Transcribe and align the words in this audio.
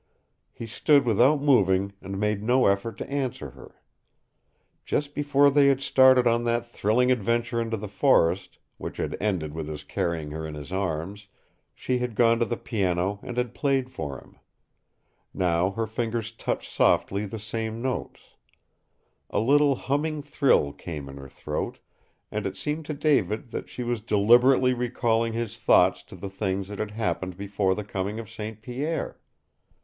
He 0.51 0.65
stood 0.65 1.05
without 1.05 1.43
moving 1.43 1.93
and 2.01 2.19
made 2.19 2.41
no 2.41 2.65
effort 2.65 2.97
to 2.97 3.07
answer 3.11 3.51
her. 3.51 3.83
Just 4.83 5.13
before 5.13 5.51
they 5.51 5.67
had 5.67 5.79
started 5.79 6.25
on 6.25 6.43
that 6.45 6.65
thrilling 6.67 7.11
adventure 7.11 7.61
into 7.61 7.77
the 7.77 7.87
forest, 7.87 8.57
which 8.79 8.97
had 8.97 9.15
ended 9.21 9.53
with 9.53 9.67
his 9.67 9.83
carrying 9.83 10.31
her 10.31 10.43
in 10.47 10.55
his 10.55 10.71
arms, 10.71 11.27
she 11.75 11.99
had 11.99 12.15
gone 12.15 12.39
to 12.39 12.45
the 12.45 12.57
piano 12.57 13.19
and 13.21 13.37
had 13.37 13.53
played 13.53 13.91
for 13.91 14.19
him. 14.19 14.37
Now 15.35 15.69
her 15.69 15.85
fingers 15.85 16.31
touched 16.31 16.71
softly 16.71 17.27
the 17.27 17.37
same 17.37 17.79
notes. 17.79 18.21
A 19.29 19.39
little 19.39 19.75
humming 19.75 20.23
trill 20.23 20.73
came 20.73 21.09
in 21.09 21.17
her 21.17 21.29
throat, 21.29 21.77
and 22.31 22.47
it 22.47 22.57
seemed 22.57 22.85
to 22.87 22.95
David 22.95 23.51
that 23.51 23.69
she 23.69 23.83
was 23.83 24.01
deliberately 24.01 24.73
recalling 24.73 25.33
his 25.33 25.59
thoughts 25.59 26.01
to 26.05 26.15
the 26.15 26.27
things 26.27 26.69
that 26.69 26.79
had 26.79 26.89
happened 26.89 27.37
before 27.37 27.75
the 27.75 27.83
coming 27.83 28.17
of 28.17 28.31
St. 28.31 28.63
Pierre. 28.63 29.19